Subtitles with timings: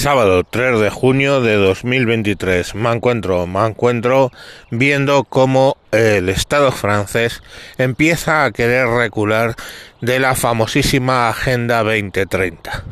[0.00, 2.74] sábado 3 de junio de 2023.
[2.74, 4.32] Me encuentro, me encuentro
[4.70, 7.42] viendo cómo el Estado francés
[7.76, 9.56] empieza a querer recular
[10.00, 12.82] de la famosísima Agenda 2030.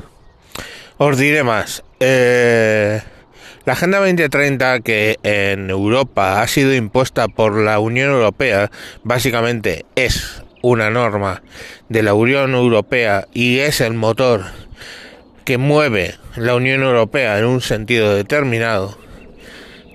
[0.98, 1.82] Os diré más.
[1.98, 3.00] Eh,
[3.64, 8.70] la Agenda 2030 que en Europa ha sido impuesta por la Unión Europea
[9.02, 11.42] básicamente es una norma
[11.88, 14.67] de la Unión Europea y es el motor
[15.48, 18.98] que mueve la Unión Europea en un sentido determinado,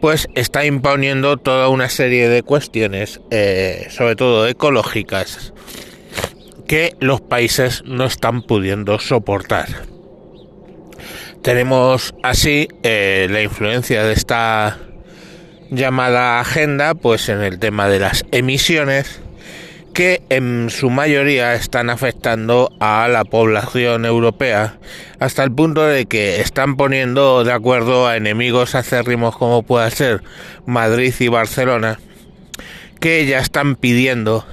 [0.02, 5.53] pues está imponiendo toda una serie de cuestiones, eh, sobre todo ecológicas,
[6.67, 9.67] que los países no están pudiendo soportar.
[11.44, 14.80] Tenemos así eh, la influencia de esta
[15.70, 19.22] llamada agenda, pues en el tema de las emisiones,
[19.93, 24.77] que en su mayoría están afectando a la población europea
[25.19, 30.23] hasta el punto de que están poniendo de acuerdo a enemigos acérrimos como pueda ser
[30.66, 32.00] Madrid y Barcelona
[33.00, 34.45] que ya están pidiendo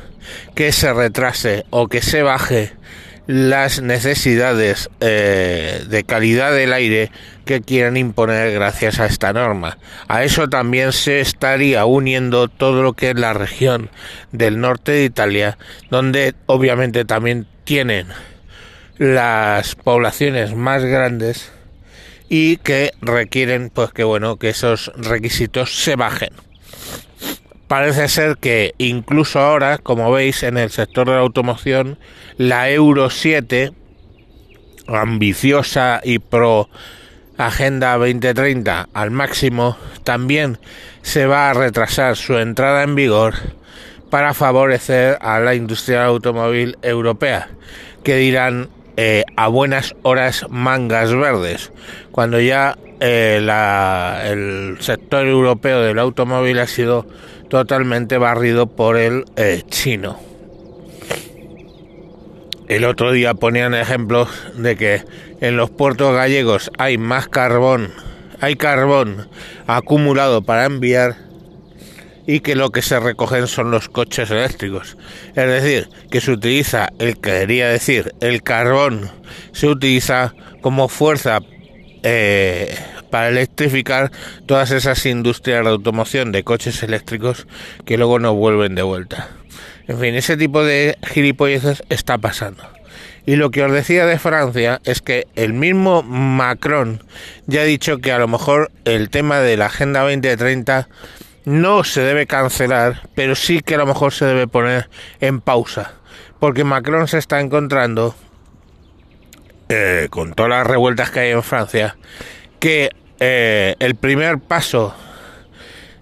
[0.55, 2.73] que se retrase o que se baje
[3.31, 7.13] las necesidades eh, de calidad del aire
[7.45, 9.79] que quieren imponer gracias a esta norma.
[10.09, 13.89] A eso también se estaría uniendo todo lo que es la región
[14.33, 15.59] del norte de Italia,
[15.91, 18.09] donde obviamente también tienen
[18.99, 21.53] las poblaciones más grandes
[22.29, 26.31] y que requieren pues que bueno que esos requisitos se bajen
[27.71, 32.01] parece ser que incluso ahora, como veis en el sector de la automoción,
[32.37, 33.71] la Euro 7,
[34.89, 36.69] ambiciosa y pro
[37.39, 40.59] Agenda 2030 al máximo, también
[41.03, 43.35] se va a retrasar su entrada en vigor
[44.11, 47.51] para favorecer a la industria automóvil europea,
[48.03, 51.71] que dirán eh, a buenas horas mangas verdes,
[52.11, 53.37] cuando ya eh,
[54.25, 57.07] el sector europeo del automóvil ha sido
[57.51, 60.19] totalmente barrido por el eh, chino.
[62.69, 65.03] El otro día ponían ejemplos de que
[65.41, 67.93] en los puertos gallegos hay más carbón,
[68.41, 69.29] hay carbón
[69.67, 71.17] acumulado para enviar
[72.27, 74.97] y que lo que se recogen son los coches eléctricos.
[75.35, 79.11] Es decir, que se utiliza, el quería decir, el carbón
[79.51, 81.41] se utiliza como fuerza
[82.05, 82.79] eh,
[83.11, 84.11] para electrificar
[84.47, 87.47] todas esas industrias de automoción de coches eléctricos
[87.85, 89.29] que luego no vuelven de vuelta.
[89.89, 92.63] En fin, ese tipo de gilipolleces está pasando.
[93.27, 97.03] Y lo que os decía de Francia es que el mismo Macron
[97.47, 100.89] ya ha dicho que a lo mejor el tema de la Agenda 2030
[101.45, 104.89] no se debe cancelar, pero sí que a lo mejor se debe poner
[105.21, 105.93] en pausa.
[106.39, 108.15] Porque Macron se está encontrando,
[109.69, 111.97] eh, con todas las revueltas que hay en Francia,
[112.59, 114.95] que eh, el primer paso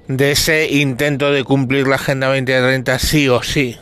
[0.06, 3.76] de ese intento de cumplir la Agenda 2030 sí o sí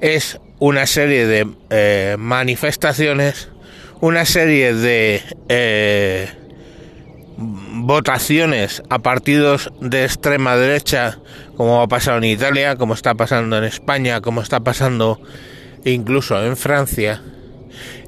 [0.00, 3.48] es una serie de eh, manifestaciones,
[4.00, 6.28] una serie de eh,
[7.36, 11.18] votaciones a partidos de extrema derecha,
[11.56, 15.20] como ha pasado en Italia, como está pasando en España, como está pasando
[15.84, 17.22] incluso en Francia,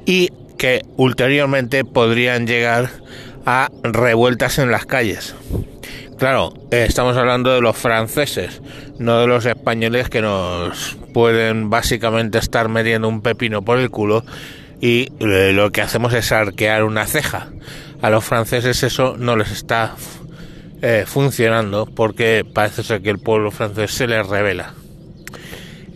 [0.04, 2.90] y que ulteriormente podrían llegar
[3.46, 5.34] a revueltas en las calles.
[6.20, 8.60] Claro, eh, estamos hablando de los franceses,
[8.98, 14.22] no de los españoles que nos pueden básicamente estar metiendo un pepino por el culo
[14.82, 17.48] y eh, lo que hacemos es arquear una ceja.
[18.02, 19.94] A los franceses eso no les está
[20.82, 24.74] eh, funcionando porque parece ser que el pueblo francés se les revela.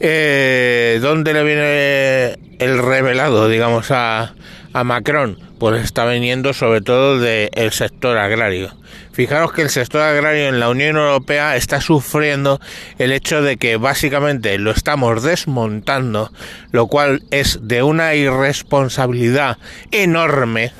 [0.01, 4.35] ¿Dónde le viene el revelado, digamos, a,
[4.73, 5.39] a Macron?
[5.65, 8.77] Pues está viniendo sobre todo del sector agrario.
[9.13, 12.61] Fijaros que el sector agrario en la Unión Europea está sufriendo
[12.99, 16.31] el hecho de que básicamente lo estamos desmontando,
[16.71, 19.57] lo cual es de una irresponsabilidad
[19.91, 20.73] enorme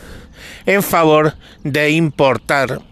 [0.67, 2.83] en favor de importar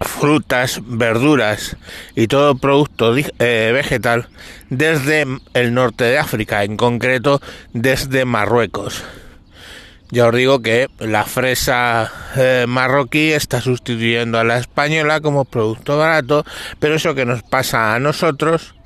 [0.00, 1.76] frutas, verduras
[2.14, 4.28] y todo producto eh, vegetal
[4.70, 7.40] desde el norte de África, en concreto
[7.72, 9.02] desde Marruecos.
[10.10, 15.98] Ya os digo que la fresa eh, marroquí está sustituyendo a la española como producto
[15.98, 16.44] barato,
[16.78, 18.76] pero eso que nos pasa a nosotros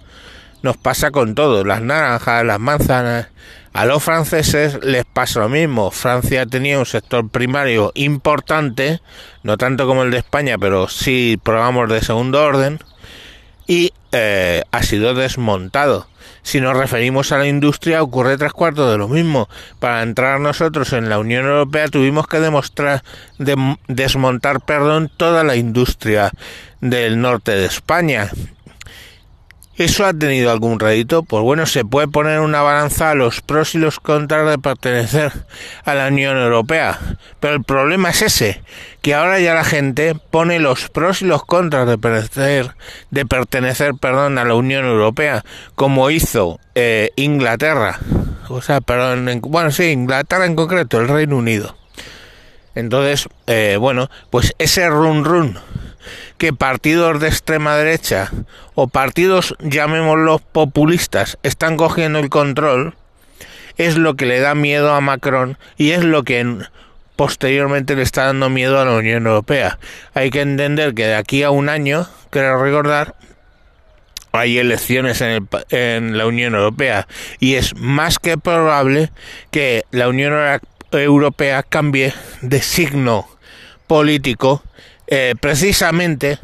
[0.63, 3.29] nos pasa con todo, las naranjas, las manzanas.
[3.73, 5.91] A los franceses les pasa lo mismo.
[5.91, 9.01] Francia tenía un sector primario importante,
[9.43, 12.81] no tanto como el de España, pero sí programas de segundo orden.
[13.71, 16.09] Y eh, ha sido desmontado.
[16.43, 19.49] Si nos referimos a la industria, ocurre tres cuartos de lo mismo.
[19.79, 23.05] Para entrar nosotros en la Unión Europea tuvimos que demostrar,
[23.87, 26.33] desmontar, perdón, toda la industria
[26.81, 28.29] del norte de España.
[29.81, 31.23] ¿Eso ha tenido algún rédito?
[31.23, 35.33] Pues bueno, se puede poner una balanza a los pros y los contras de pertenecer
[35.87, 36.99] a la Unión Europea.
[37.41, 38.63] Pero el problema es ese,
[39.01, 42.75] que ahora ya la gente pone los pros y los contras de pertenecer,
[43.11, 45.47] de pertenecer perdón, a la Unión Europea,
[45.77, 48.01] como hizo eh, Inglaterra.
[48.51, 51.75] O sea, perdón, bueno, sí, Inglaterra en concreto, el Reino Unido.
[52.75, 55.59] Entonces, eh, bueno, pues ese run run
[56.39, 58.31] que partidos de extrema derecha
[58.75, 62.95] o partidos, llamémoslos populistas, están cogiendo el control,
[63.77, 66.59] es lo que le da miedo a Macron y es lo que
[67.17, 69.79] posteriormente le está dando miedo a la Unión Europea.
[70.15, 73.15] Hay que entender que de aquí a un año, quiero recordar,
[74.33, 77.07] hay elecciones en, en, la Unión Europea
[77.41, 79.11] y es más que probable
[79.51, 80.35] que la Unión
[80.93, 83.29] Europea cambie de signo
[83.87, 84.63] político
[85.11, 86.39] eh, precisamente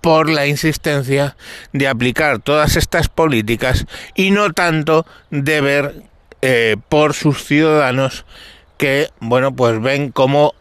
[0.00, 1.36] por la insistencia
[1.72, 6.02] de aplicar todas estas políticas y no tanto de ver
[6.42, 8.24] eh, por sus ciudadanos
[8.76, 10.54] que, bueno, pues ven cómo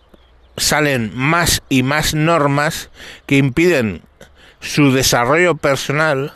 [0.55, 2.89] salen más y más normas
[3.25, 4.01] que impiden
[4.59, 6.33] su desarrollo personal,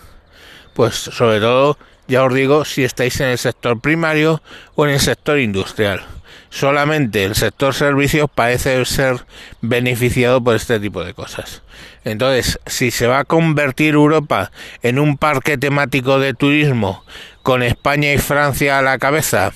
[0.73, 1.77] pues sobre todo,
[2.07, 4.41] ya os digo, si estáis en el sector primario
[4.75, 6.03] o en el sector industrial
[6.51, 9.25] solamente el sector servicios parece ser
[9.61, 11.63] beneficiado por este tipo de cosas.
[12.03, 14.51] Entonces, si se va a convertir Europa
[14.83, 17.03] en un parque temático de turismo
[17.41, 19.53] con España y Francia a la cabeza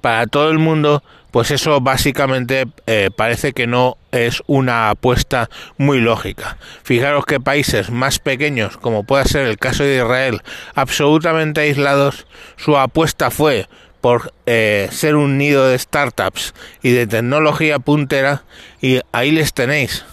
[0.00, 6.00] para todo el mundo, pues eso básicamente eh, parece que no es una apuesta muy
[6.00, 6.56] lógica.
[6.82, 10.40] Fijaros que países más pequeños, como puede ser el caso de Israel,
[10.74, 12.26] absolutamente aislados,
[12.56, 13.68] su apuesta fue
[14.00, 18.44] por eh, ser un nido de startups y de tecnología puntera
[18.80, 20.04] y ahí les tenéis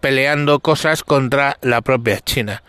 [0.00, 2.62] peleando cosas contra la propia China.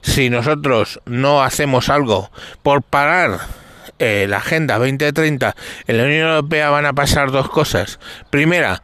[0.00, 2.30] Si nosotros no hacemos algo
[2.62, 3.40] por parar
[3.98, 5.54] eh, la Agenda 2030,
[5.86, 8.00] en la Unión Europea van a pasar dos cosas.
[8.30, 8.82] Primera,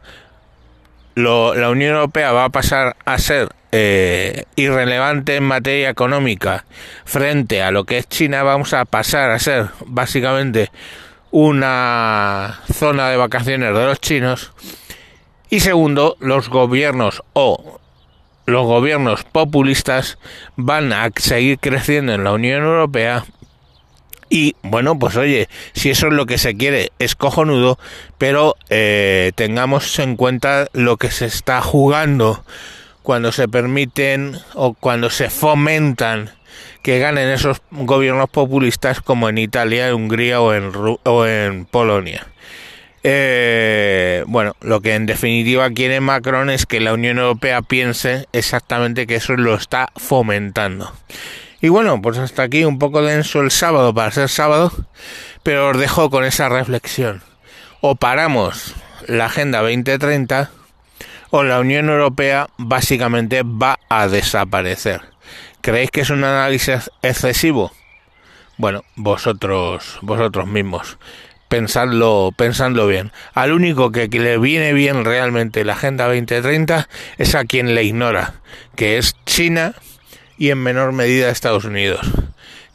[1.15, 6.65] la Unión Europea va a pasar a ser eh, irrelevante en materia económica
[7.05, 10.71] frente a lo que es China, vamos a pasar a ser básicamente
[11.31, 14.53] una zona de vacaciones de los chinos.
[15.49, 17.79] Y segundo, los gobiernos o
[18.45, 20.17] los gobiernos populistas
[20.55, 23.25] van a seguir creciendo en la Unión Europea
[24.29, 27.79] y bueno, pues oye, si eso es lo que se quiere, es cojonudo,
[28.17, 32.43] pero eh, tengamos en cuenta lo que se está jugando
[33.07, 36.31] cuando se permiten o cuando se fomentan
[36.81, 42.27] que ganen esos gobiernos populistas como en Italia, en Hungría o en, o en Polonia.
[43.03, 49.07] Eh, bueno, lo que en definitiva quiere Macron es que la Unión Europea piense exactamente
[49.07, 50.91] que eso lo está fomentando.
[51.61, 54.73] Y bueno, pues hasta aquí un poco denso el sábado para ser sábado,
[55.43, 57.21] pero os dejo con esa reflexión.
[57.79, 58.75] O paramos
[59.07, 60.51] la Agenda 2030
[61.29, 65.01] o la Unión Europea básicamente va a desaparecer.
[65.61, 67.71] ¿Creéis que es un análisis excesivo?
[68.57, 70.97] Bueno, vosotros, vosotros mismos,
[71.47, 73.11] pensadlo, pensadlo bien.
[73.33, 76.87] Al único que, le viene bien realmente la Agenda 2030
[77.17, 78.35] es a quien le ignora,
[78.75, 79.73] que es China
[80.37, 82.01] y en menor medida Estados Unidos.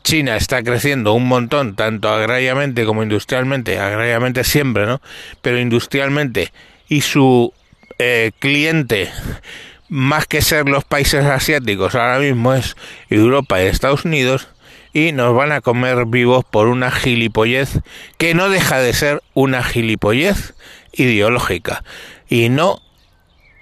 [0.04, 5.00] China está creciendo un montón, tanto agrariamente como industrialmente, agrariamente siempre, ¿no?
[5.42, 6.52] Pero industrialmente
[6.88, 7.52] y su
[7.98, 9.10] eh, cliente,
[9.88, 12.76] más que ser los países asiáticos, ahora mismo es
[13.10, 14.48] Europa y Estados Unidos,
[14.92, 17.80] y nos van a comer vivos por una gilipollez
[18.18, 20.54] que no deja de ser una gilipollez
[20.92, 21.82] ideológica.
[22.28, 22.80] Y no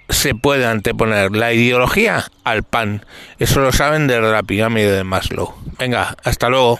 [0.09, 3.05] se puede anteponer la ideología al pan.
[3.39, 5.53] Eso lo saben desde la pirámide de Maslow.
[5.79, 6.79] Venga, hasta luego.